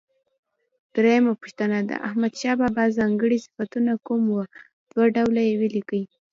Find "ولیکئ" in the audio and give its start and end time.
5.61-6.03